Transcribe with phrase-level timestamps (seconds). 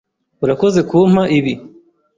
[0.43, 1.53] Urakoze kumpa ibi.